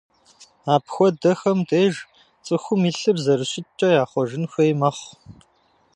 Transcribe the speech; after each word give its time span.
Апхуэдэхэм 0.73 1.59
деж 1.69 1.95
цӏыхум 2.45 2.81
и 2.89 2.91
лъыр 2.97 3.17
зэрыщыткӏэ 3.25 3.89
яхъуэжын 4.01 4.45
хуей 4.51 4.71
мэхъу. 4.79 5.09